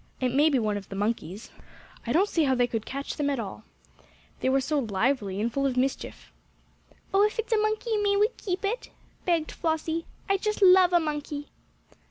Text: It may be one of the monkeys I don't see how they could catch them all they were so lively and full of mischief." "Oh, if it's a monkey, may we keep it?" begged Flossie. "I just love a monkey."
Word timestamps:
It 0.19 0.33
may 0.33 0.49
be 0.49 0.57
one 0.57 0.77
of 0.77 0.89
the 0.89 0.95
monkeys 0.95 1.51
I 2.07 2.11
don't 2.11 2.27
see 2.27 2.45
how 2.45 2.55
they 2.55 2.65
could 2.65 2.87
catch 2.87 3.17
them 3.17 3.29
all 3.39 3.65
they 4.39 4.49
were 4.49 4.59
so 4.59 4.79
lively 4.79 5.39
and 5.39 5.53
full 5.53 5.67
of 5.67 5.77
mischief." 5.77 6.31
"Oh, 7.13 7.23
if 7.23 7.37
it's 7.37 7.53
a 7.53 7.57
monkey, 7.61 7.97
may 7.97 8.17
we 8.17 8.29
keep 8.35 8.65
it?" 8.65 8.89
begged 9.25 9.51
Flossie. 9.51 10.07
"I 10.27 10.37
just 10.37 10.59
love 10.63 10.91
a 10.91 10.99
monkey." 10.99 11.49